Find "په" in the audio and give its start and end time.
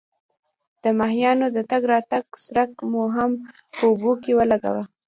3.77-3.81